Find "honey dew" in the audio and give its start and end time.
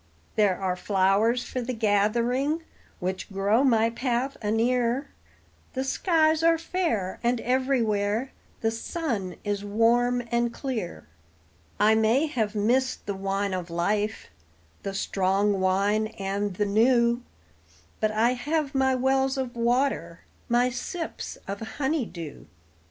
21.59-22.47